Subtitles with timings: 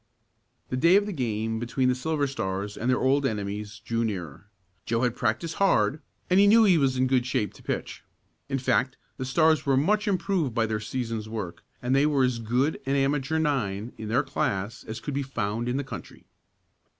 [0.69, 4.49] The day of the game between the Silver Stars and their old enemies drew nearer.
[4.83, 8.03] Joe had practiced hard and he knew he was in good shape to pitch.
[8.49, 12.39] In fact the Stars were much improved by their season's work, and they were as
[12.39, 16.25] good an amateur nine in their class as could be found in the country.